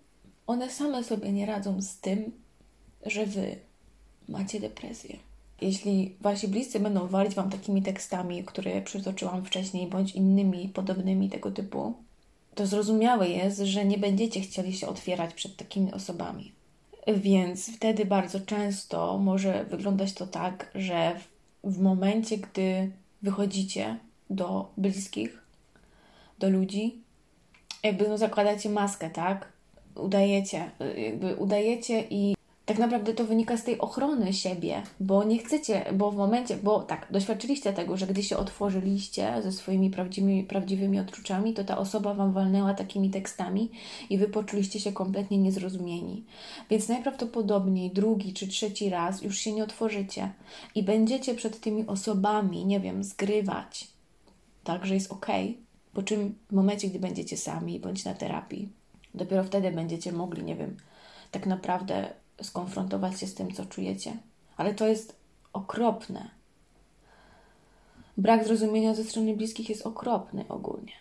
one 0.47 0.69
same 0.69 1.03
sobie 1.03 1.31
nie 1.31 1.45
radzą 1.45 1.81
z 1.81 1.97
tym, 1.97 2.31
że 3.05 3.25
wy 3.25 3.55
macie 4.27 4.59
depresję. 4.59 5.17
Jeśli 5.61 6.15
wasi 6.21 6.47
bliscy 6.47 6.79
będą 6.79 7.07
walić 7.07 7.35
wam 7.35 7.49
takimi 7.49 7.81
tekstami, 7.81 8.43
które 8.43 8.81
przytoczyłam 8.81 9.45
wcześniej, 9.45 9.87
bądź 9.87 10.15
innymi 10.15 10.69
podobnymi 10.69 11.29
tego 11.29 11.51
typu, 11.51 11.93
to 12.55 12.67
zrozumiałe 12.67 13.29
jest, 13.29 13.59
że 13.59 13.85
nie 13.85 13.97
będziecie 13.97 14.41
chcieli 14.41 14.73
się 14.73 14.87
otwierać 14.87 15.33
przed 15.33 15.55
takimi 15.55 15.93
osobami. 15.93 16.51
Więc 17.07 17.75
wtedy 17.75 18.05
bardzo 18.05 18.39
często 18.39 19.17
może 19.17 19.65
wyglądać 19.65 20.13
to 20.13 20.27
tak, 20.27 20.71
że 20.75 21.19
w, 21.63 21.79
momencie, 21.79 22.37
gdy 22.37 22.91
wychodzicie 23.21 23.99
do 24.29 24.71
bliskich, 24.77 25.41
do 26.39 26.49
ludzi, 26.49 27.01
jakby 27.83 28.07
no 28.07 28.17
zakładacie 28.17 28.69
maskę, 28.69 29.09
tak? 29.09 29.53
Udajecie, 29.95 30.71
jakby 30.97 31.35
udajecie 31.35 32.03
i 32.09 32.34
tak 32.65 32.79
naprawdę 32.79 33.13
to 33.13 33.25
wynika 33.25 33.57
z 33.57 33.63
tej 33.63 33.79
ochrony 33.79 34.33
siebie, 34.33 34.83
bo 34.99 35.23
nie 35.23 35.37
chcecie, 35.37 35.85
bo 35.93 36.11
w 36.11 36.15
momencie, 36.15 36.57
bo 36.57 36.83
tak, 36.83 37.07
doświadczyliście 37.11 37.73
tego, 37.73 37.97
że 37.97 38.07
gdy 38.07 38.23
się 38.23 38.37
otworzyliście 38.37 39.33
ze 39.43 39.51
swoimi 39.51 39.89
prawdziwymi, 39.89 40.43
prawdziwymi 40.43 40.99
odczuciami, 40.99 41.53
to 41.53 41.63
ta 41.63 41.77
osoba 41.77 42.13
Wam 42.13 42.33
walnęła 42.33 42.73
takimi 42.73 43.09
tekstami 43.09 43.71
i 44.09 44.17
Wy 44.17 44.27
poczuliście 44.27 44.79
się 44.79 44.93
kompletnie 44.93 45.37
niezrozumieni. 45.37 46.23
Więc 46.69 46.89
najprawdopodobniej 46.89 47.91
drugi 47.91 48.33
czy 48.33 48.47
trzeci 48.47 48.89
raz 48.89 49.21
już 49.21 49.37
się 49.37 49.53
nie 49.53 49.63
otworzycie 49.63 50.31
i 50.75 50.83
będziecie 50.83 51.35
przed 51.35 51.59
tymi 51.59 51.87
osobami, 51.87 52.65
nie 52.65 52.79
wiem, 52.79 53.03
zgrywać, 53.03 53.87
tak, 54.63 54.85
że 54.85 54.93
jest 54.93 55.11
ok, 55.11 55.27
po 55.93 56.03
czym 56.03 56.35
w 56.49 56.53
momencie, 56.53 56.87
gdy 56.87 56.99
będziecie 56.99 57.37
sami 57.37 57.79
bądź 57.79 58.05
na 58.05 58.13
terapii, 58.13 58.69
dopiero 59.13 59.43
wtedy 59.43 59.71
będziecie 59.71 60.11
mogli, 60.11 60.43
nie 60.43 60.55
wiem, 60.55 60.77
tak 61.31 61.45
naprawdę 61.45 62.24
skonfrontować 62.41 63.19
się 63.19 63.27
z 63.27 63.33
tym, 63.33 63.53
co 63.53 63.65
czujecie. 63.65 64.17
Ale 64.57 64.73
to 64.73 64.87
jest 64.87 65.15
okropne. 65.53 66.29
Brak 68.17 68.43
zrozumienia 68.45 68.93
ze 68.93 69.03
strony 69.03 69.35
bliskich 69.35 69.69
jest 69.69 69.87
okropny 69.87 70.45
ogólnie. 70.49 70.93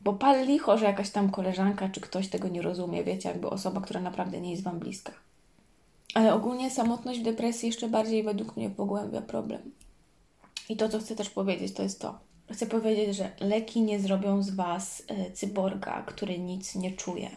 Bo 0.00 0.12
pal 0.12 0.46
licho, 0.46 0.78
że 0.78 0.84
jakaś 0.84 1.10
tam 1.10 1.30
koleżanka 1.30 1.88
czy 1.88 2.00
ktoś 2.00 2.28
tego 2.28 2.48
nie 2.48 2.62
rozumie, 2.62 3.04
wiecie, 3.04 3.28
jakby 3.28 3.50
osoba, 3.50 3.80
która 3.80 4.00
naprawdę 4.00 4.40
nie 4.40 4.50
jest 4.50 4.62
Wam 4.62 4.78
bliska. 4.78 5.12
Ale 6.14 6.34
ogólnie 6.34 6.70
samotność 6.70 7.20
w 7.20 7.24
depresji 7.24 7.66
jeszcze 7.66 7.88
bardziej 7.88 8.22
według 8.22 8.56
mnie 8.56 8.70
pogłębia 8.70 9.22
problem. 9.22 9.60
I 10.68 10.76
to, 10.76 10.88
co 10.88 10.98
chcę 10.98 11.16
też 11.16 11.30
powiedzieć, 11.30 11.74
to 11.74 11.82
jest 11.82 12.00
to. 12.00 12.18
Chcę 12.52 12.66
powiedzieć, 12.66 13.16
że 13.16 13.30
leki 13.40 13.82
nie 13.82 14.00
zrobią 14.00 14.42
z 14.42 14.50
Was 14.50 15.02
e, 15.08 15.30
cyborga, 15.30 16.02
który 16.06 16.38
nic 16.38 16.74
nie 16.74 16.92
czuje. 16.92 17.30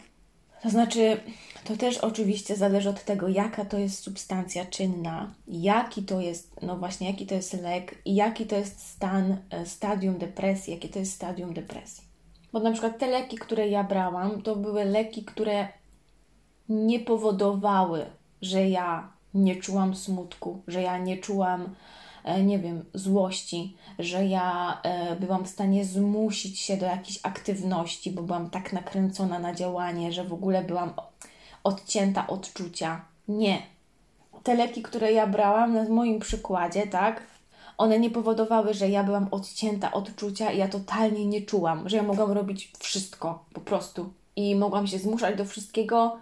To 0.62 0.70
znaczy, 0.70 1.20
to 1.64 1.76
też 1.76 1.98
oczywiście 1.98 2.56
zależy 2.56 2.88
od 2.88 3.04
tego, 3.04 3.28
jaka 3.28 3.64
to 3.64 3.78
jest 3.78 4.02
substancja 4.02 4.64
czynna, 4.64 5.34
jaki 5.48 6.02
to 6.02 6.20
jest, 6.20 6.62
no 6.62 6.76
właśnie, 6.76 7.10
jaki 7.10 7.26
to 7.26 7.34
jest 7.34 7.52
lek 7.52 7.98
i 8.04 8.14
jaki 8.14 8.46
to 8.46 8.56
jest 8.56 8.80
stan, 8.80 9.36
e, 9.50 9.66
stadium 9.66 10.18
depresji, 10.18 10.74
jakie 10.74 10.88
to 10.88 10.98
jest 10.98 11.12
stadium 11.12 11.54
depresji. 11.54 12.04
Bo 12.52 12.60
na 12.60 12.72
przykład 12.72 12.98
te 12.98 13.06
leki, 13.06 13.36
które 13.36 13.68
ja 13.68 13.84
brałam, 13.84 14.42
to 14.42 14.56
były 14.56 14.84
leki, 14.84 15.24
które 15.24 15.68
nie 16.68 17.00
powodowały, 17.00 18.06
że 18.42 18.68
ja 18.68 19.12
nie 19.34 19.56
czułam 19.56 19.94
smutku, 19.94 20.62
że 20.68 20.82
ja 20.82 20.98
nie 20.98 21.18
czułam 21.18 21.74
nie 22.44 22.58
wiem, 22.58 22.84
złości, 22.94 23.76
że 23.98 24.26
ja 24.26 24.80
e, 24.82 25.16
byłam 25.16 25.44
w 25.44 25.48
stanie 25.48 25.84
zmusić 25.84 26.58
się 26.58 26.76
do 26.76 26.86
jakiejś 26.86 27.20
aktywności, 27.22 28.10
bo 28.10 28.22
byłam 28.22 28.50
tak 28.50 28.72
nakręcona 28.72 29.38
na 29.38 29.54
działanie, 29.54 30.12
że 30.12 30.24
w 30.24 30.32
ogóle 30.32 30.64
byłam 30.64 30.92
odcięta 31.64 32.26
odczucia. 32.26 33.04
Nie. 33.28 33.62
Te 34.42 34.54
leki, 34.54 34.82
które 34.82 35.12
ja 35.12 35.26
brałam, 35.26 35.74
na 35.74 35.88
moim 35.88 36.18
przykładzie, 36.20 36.86
tak, 36.86 37.22
one 37.78 37.98
nie 37.98 38.10
powodowały, 38.10 38.74
że 38.74 38.88
ja 38.88 39.04
byłam 39.04 39.28
odcięta 39.30 39.92
odczucia 39.92 40.52
i 40.52 40.58
ja 40.58 40.68
totalnie 40.68 41.26
nie 41.26 41.42
czułam, 41.42 41.88
że 41.88 41.96
ja 41.96 42.02
mogłam 42.02 42.32
robić 42.32 42.72
wszystko 42.78 43.44
po 43.52 43.60
prostu 43.60 44.12
i 44.36 44.56
mogłam 44.56 44.86
się 44.86 44.98
zmuszać 44.98 45.36
do 45.36 45.44
wszystkiego 45.44 46.18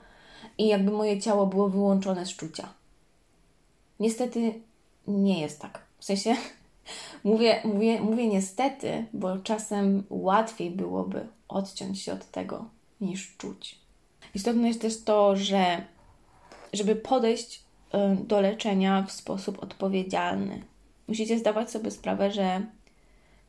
i 0.58 0.68
jakby 0.68 0.90
moje 0.90 1.20
ciało 1.20 1.46
było 1.46 1.68
wyłączone 1.68 2.26
z 2.26 2.36
czucia. 2.36 2.68
Niestety 4.00 4.60
nie 5.08 5.40
jest 5.40 5.60
tak. 5.60 5.83
W 6.04 6.06
sensie 6.06 6.36
mówię, 7.24 7.60
mówię, 7.64 8.00
mówię 8.00 8.28
niestety, 8.28 9.06
bo 9.12 9.38
czasem 9.38 10.04
łatwiej 10.10 10.70
byłoby 10.70 11.26
odciąć 11.48 12.02
się 12.02 12.12
od 12.12 12.30
tego 12.30 12.68
niż 13.00 13.36
czuć. 13.36 13.78
Istotne 14.34 14.68
jest 14.68 14.80
też 14.80 15.04
to, 15.04 15.36
że 15.36 15.84
żeby 16.72 16.96
podejść 16.96 17.62
do 18.24 18.40
leczenia 18.40 19.02
w 19.02 19.12
sposób 19.12 19.62
odpowiedzialny, 19.62 20.62
musicie 21.08 21.38
zdawać 21.38 21.70
sobie 21.70 21.90
sprawę, 21.90 22.32
że 22.32 22.66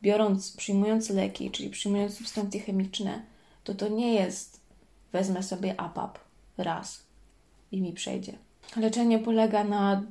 biorąc, 0.02 0.56
przyjmując 0.56 1.10
leki, 1.10 1.50
czyli 1.50 1.70
przyjmując 1.70 2.18
substancje 2.18 2.60
chemiczne, 2.60 3.22
to 3.64 3.74
to 3.74 3.88
nie 3.88 4.14
jest 4.14 4.60
wezmę 5.12 5.42
sobie 5.42 5.80
APAP 5.80 6.18
raz 6.58 7.02
i 7.72 7.80
mi 7.82 7.92
przejdzie. 7.92 8.32
Leczenie 8.76 9.18
polega 9.18 9.64
na 9.64 10.02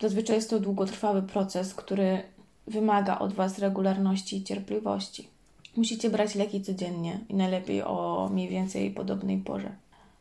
Zazwyczaj 0.00 0.36
jest 0.36 0.50
to 0.50 0.60
długotrwały 0.60 1.22
proces, 1.22 1.74
który 1.74 2.22
wymaga 2.66 3.18
od 3.18 3.32
Was 3.32 3.58
regularności 3.58 4.36
i 4.36 4.44
cierpliwości. 4.44 5.28
Musicie 5.76 6.10
brać 6.10 6.34
leki 6.34 6.62
codziennie 6.62 7.20
i 7.28 7.34
najlepiej 7.34 7.82
o 7.82 8.28
mniej 8.32 8.48
więcej 8.48 8.90
podobnej 8.90 9.38
porze. 9.38 9.70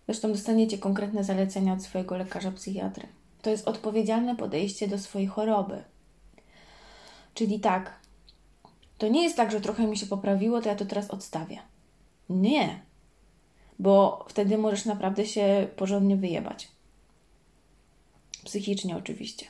Zresztą 0.06 0.32
dostaniecie 0.32 0.78
konkretne 0.78 1.24
zalecenia 1.24 1.74
od 1.74 1.84
swojego 1.84 2.18
lekarza 2.18 2.52
psychiatry. 2.52 3.08
To 3.42 3.50
jest 3.50 3.68
odpowiedzialne 3.68 4.36
podejście 4.36 4.88
do 4.88 5.00
swojej 5.00 5.28
choroby. 5.28 5.84
Czyli 7.34 7.60
tak, 7.60 8.00
to 8.98 9.08
nie 9.08 9.24
jest 9.24 9.38
tak, 9.38 9.52
że 9.52 9.62
trochę 9.62 9.88
mi 9.88 9.98
się 9.98 10.06
poprawiło, 10.06 10.62
to 10.62 10.70
ja 10.70 10.76
to 10.76 10.86
teraz 10.86 11.12
odstawię. 11.12 11.60
Nie, 12.30 12.82
bo 13.80 14.26
wtedy 14.30 14.58
możesz 14.58 14.86
naprawdę 14.86 15.26
się 15.26 15.68
porządnie 15.76 16.16
wyjebać. 16.16 16.68
Psychicznie 18.44 18.98
oczywiście. 18.98 19.46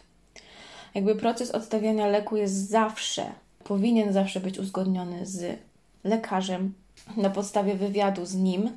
Jakby 0.96 1.16
proces 1.16 1.52
odstawiania 1.52 2.08
leku 2.08 2.38
jest 2.38 2.70
zawsze, 2.70 3.26
powinien 3.64 4.14
zawsze 4.14 4.40
być 4.40 4.60
uzgodniony 4.60 5.26
z 5.26 5.60
lekarzem 6.04 6.74
na 7.18 7.30
podstawie 7.30 7.76
wywiadu 7.76 8.26
z 8.26 8.36
nim, 8.36 8.72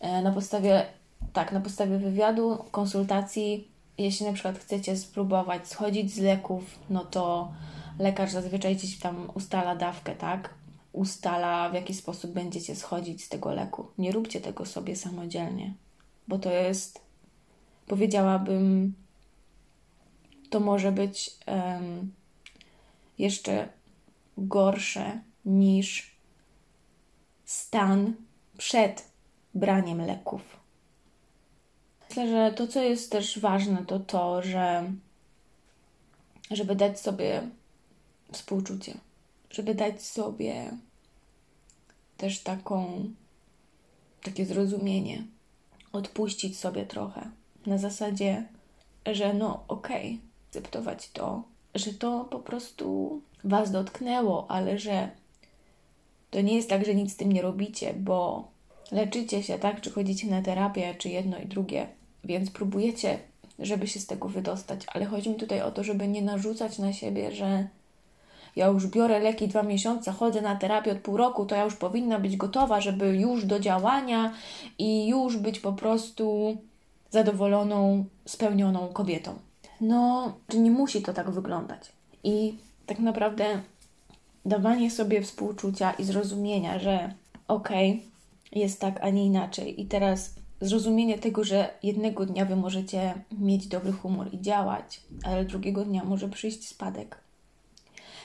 e, 0.00 0.22
na 0.22 0.32
podstawie, 0.32 0.86
tak, 1.32 1.52
na 1.52 1.60
podstawie 1.60 1.98
wywiadu, 1.98 2.64
konsultacji. 2.70 3.68
Jeśli 3.98 4.26
na 4.26 4.32
przykład 4.32 4.58
chcecie 4.58 4.96
spróbować 4.96 5.68
schodzić 5.68 6.14
z 6.14 6.18
leków, 6.18 6.78
no 6.90 7.04
to 7.04 7.52
lekarz 7.98 8.30
zazwyczaj 8.30 8.76
gdzieś 8.76 8.98
tam 8.98 9.30
ustala 9.34 9.76
dawkę, 9.76 10.14
tak? 10.14 10.54
Ustala, 10.92 11.70
w 11.70 11.74
jaki 11.74 11.94
sposób 11.94 12.30
będziecie 12.30 12.76
schodzić 12.76 13.24
z 13.24 13.28
tego 13.28 13.52
leku. 13.54 13.86
Nie 13.98 14.12
róbcie 14.12 14.40
tego 14.40 14.66
sobie 14.66 14.96
samodzielnie, 14.96 15.74
bo 16.28 16.38
to 16.38 16.50
jest, 16.50 17.00
powiedziałabym, 17.86 18.94
to 20.56 20.60
może 20.60 20.92
być 20.92 21.30
um, 21.46 22.12
jeszcze 23.18 23.68
gorsze 24.38 25.20
niż 25.44 26.16
stan 27.44 28.14
przed 28.58 29.04
braniem 29.54 30.06
leków. 30.06 30.42
Myślę, 32.08 32.28
że 32.28 32.52
to, 32.56 32.66
co 32.66 32.82
jest 32.82 33.12
też 33.12 33.38
ważne, 33.38 33.86
to 33.86 34.00
to, 34.00 34.42
że 34.42 34.92
żeby 36.50 36.76
dać 36.76 37.00
sobie 37.00 37.48
współczucie, 38.32 38.94
żeby 39.50 39.74
dać 39.74 40.02
sobie 40.02 40.70
też 42.16 42.40
taką, 42.40 43.10
takie 44.22 44.46
zrozumienie, 44.46 45.24
odpuścić 45.92 46.58
sobie 46.58 46.86
trochę 46.86 47.30
na 47.66 47.78
zasadzie, 47.78 48.48
że 49.06 49.34
no 49.34 49.64
okej, 49.68 50.14
okay, 50.14 50.25
akceptować 50.46 51.10
to, 51.10 51.42
że 51.74 51.94
to 51.94 52.24
po 52.30 52.38
prostu 52.38 53.20
Was 53.44 53.70
dotknęło, 53.70 54.50
ale 54.50 54.78
że 54.78 55.10
to 56.30 56.40
nie 56.40 56.56
jest 56.56 56.70
tak, 56.70 56.86
że 56.86 56.94
nic 56.94 57.12
z 57.12 57.16
tym 57.16 57.32
nie 57.32 57.42
robicie, 57.42 57.94
bo 57.94 58.48
leczycie 58.92 59.42
się, 59.42 59.58
tak? 59.58 59.80
Czy 59.80 59.90
chodzicie 59.90 60.26
na 60.26 60.42
terapię, 60.42 60.94
czy 60.98 61.08
jedno 61.08 61.38
i 61.38 61.46
drugie, 61.46 61.86
więc 62.24 62.50
próbujecie, 62.50 63.18
żeby 63.58 63.86
się 63.86 64.00
z 64.00 64.06
tego 64.06 64.28
wydostać, 64.28 64.80
ale 64.94 65.04
chodzi 65.04 65.30
mi 65.30 65.36
tutaj 65.36 65.62
o 65.62 65.70
to, 65.70 65.84
żeby 65.84 66.08
nie 66.08 66.22
narzucać 66.22 66.78
na 66.78 66.92
siebie, 66.92 67.32
że 67.32 67.68
ja 68.56 68.66
już 68.66 68.86
biorę 68.86 69.18
leki 69.18 69.48
dwa 69.48 69.62
miesiące, 69.62 70.12
chodzę 70.12 70.40
na 70.40 70.56
terapię 70.56 70.92
od 70.92 70.98
pół 70.98 71.16
roku, 71.16 71.46
to 71.46 71.54
ja 71.54 71.64
już 71.64 71.76
powinna 71.76 72.18
być 72.18 72.36
gotowa, 72.36 72.80
żeby 72.80 73.16
już 73.16 73.44
do 73.44 73.60
działania 73.60 74.32
i 74.78 75.08
już 75.08 75.36
być 75.36 75.60
po 75.60 75.72
prostu 75.72 76.56
zadowoloną, 77.10 78.04
spełnioną 78.24 78.88
kobietą. 78.88 79.45
No, 79.80 80.32
nie 80.54 80.70
musi 80.70 81.02
to 81.02 81.12
tak 81.12 81.30
wyglądać. 81.30 81.92
I 82.24 82.54
tak 82.86 82.98
naprawdę 82.98 83.62
dawanie 84.44 84.90
sobie 84.90 85.22
współczucia 85.22 85.92
i 85.92 86.04
zrozumienia, 86.04 86.78
że 86.78 87.14
okej, 87.48 87.90
okay, 87.90 88.60
jest 88.60 88.80
tak, 88.80 89.00
a 89.00 89.10
nie 89.10 89.24
inaczej. 89.24 89.80
I 89.80 89.86
teraz 89.86 90.34
zrozumienie 90.60 91.18
tego, 91.18 91.44
że 91.44 91.70
jednego 91.82 92.26
dnia 92.26 92.44
wy 92.44 92.56
możecie 92.56 93.14
mieć 93.38 93.66
dobry 93.66 93.92
humor 93.92 94.34
i 94.34 94.40
działać, 94.40 95.00
ale 95.24 95.44
drugiego 95.44 95.84
dnia 95.84 96.04
może 96.04 96.28
przyjść 96.28 96.68
spadek. 96.68 97.20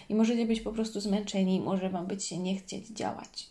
I 0.09 0.15
możecie 0.15 0.45
być 0.45 0.61
po 0.61 0.71
prostu 0.71 0.99
zmęczeni, 0.99 1.61
może 1.61 1.89
wam 1.89 2.07
być 2.07 2.23
się 2.23 2.37
nie 2.37 2.55
chcieć 2.55 2.87
działać. 2.87 3.49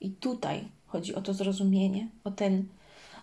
I 0.00 0.10
tutaj 0.10 0.68
chodzi 0.86 1.14
o 1.14 1.22
to 1.22 1.34
zrozumienie, 1.34 2.08
o 2.24 2.30
ten, 2.30 2.68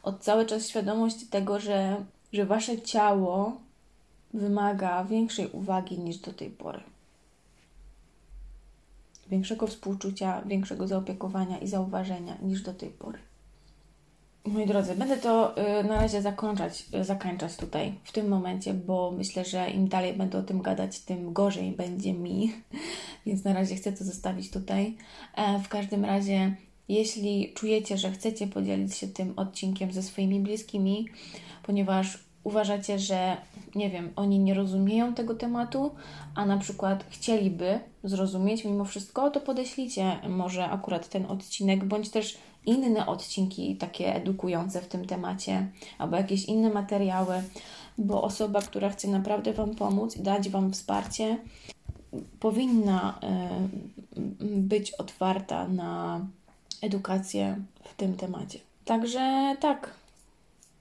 o 0.04 0.14
cały 0.14 0.46
czas 0.46 0.68
świadomość 0.68 1.30
tego, 1.30 1.60
że, 1.60 2.06
że 2.34 2.46
wasze 2.46 2.82
ciało 2.82 3.58
wymaga 4.34 5.04
większej 5.04 5.50
uwagi 5.52 6.00
niż 6.00 6.18
do 6.18 6.34
tej 6.34 6.50
pory 6.50 6.80
większego 9.32 9.68
współczucia, 9.68 10.42
większego 10.46 10.88
zaopiekowania 10.88 11.58
i 11.58 11.68
zauważenia 11.68 12.38
niż 12.42 12.62
do 12.62 12.74
tej 12.74 12.90
pory. 12.90 13.20
Moi 14.46 14.68
drodzy, 14.68 14.96
będę 14.96 15.18
to 15.18 15.58
y, 15.80 15.84
na 15.84 15.96
razie 15.96 16.22
zakończać, 16.22 16.86
y, 16.96 17.04
zakończać 17.04 17.56
tutaj 17.56 17.94
w 18.04 18.12
tym 18.12 18.28
momencie, 18.28 18.74
bo 18.74 19.12
myślę, 19.12 19.46
że 19.46 19.70
im 19.70 19.88
dalej 19.88 20.14
będę 20.14 20.38
o 20.38 20.44
tym 20.44 20.62
gadać, 20.62 21.00
tym 21.00 21.34
gorzej 21.34 21.72
będzie 21.72 22.14
mi, 22.14 22.54
więc 23.26 23.44
na 23.44 23.54
razie 23.54 23.76
chcę 23.76 23.92
to 23.92 24.04
zostawić 24.04 24.52
tutaj. 24.52 24.98
E, 25.36 25.60
w 25.60 25.68
każdym 25.68 26.06
razie, 26.06 26.56
jeśli 26.90 27.54
czujecie, 27.54 27.98
że 27.98 28.12
chcecie 28.12 28.48
podzielić 28.48 28.96
się 28.96 29.08
tym 29.08 29.34
odcinkiem 29.36 29.92
ze 29.92 30.04
swoimi 30.04 30.40
bliskimi, 30.40 31.08
ponieważ 31.64 32.20
uważacie, 32.44 33.00
że 33.00 33.38
nie 33.76 33.90
wiem, 33.90 34.12
oni 34.16 34.40
nie 34.40 34.54
rozumieją 34.54 35.14
tego 35.14 35.36
tematu, 35.36 35.92
a 36.36 36.46
na 36.46 36.58
przykład 36.58 37.06
chcieliby 37.10 37.80
zrozumieć 38.04 38.66
mimo 38.66 38.86
wszystko, 38.86 39.32
to 39.32 39.42
podeślijcie 39.42 40.20
może 40.30 40.70
akurat 40.70 41.10
ten 41.10 41.26
odcinek, 41.26 41.86
bądź 41.86 42.10
też 42.10 42.38
inne 42.66 43.06
odcinki 43.06 43.76
takie 43.76 44.16
edukujące 44.16 44.82
w 44.82 44.88
tym 44.88 45.06
temacie, 45.06 45.68
albo 45.98 46.18
jakieś 46.18 46.46
inne 46.46 46.70
materiały, 46.70 47.44
bo 47.98 48.24
osoba, 48.24 48.62
która 48.62 48.90
chce 48.90 49.08
naprawdę 49.08 49.54
Wam 49.54 49.76
pomóc 49.76 50.18
dać 50.18 50.50
Wam 50.50 50.74
wsparcie, 50.74 51.38
powinna 52.40 53.20
y, 54.20 54.56
być 54.60 54.92
otwarta 54.92 55.68
na 55.68 56.22
edukację 56.82 57.62
w 57.84 57.96
tym 57.96 58.16
temacie. 58.16 58.60
Także 58.86 59.56
tak, 59.60 59.94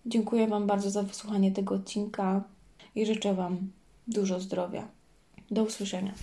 Dziękuję 0.07 0.49
Wam 0.49 0.67
bardzo 0.67 0.91
za 0.91 1.03
wysłuchanie 1.03 1.53
tego 1.53 1.75
odcinka 1.75 2.43
i 2.97 3.07
życzę 3.07 3.35
Wam 3.35 3.71
dużo 4.09 4.41
zdrowia. 4.41 4.89
Do 5.51 5.63
usłyszenia. 5.63 6.15